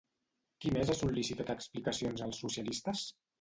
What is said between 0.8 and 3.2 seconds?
ha sol·licitat explicacions als socialistes?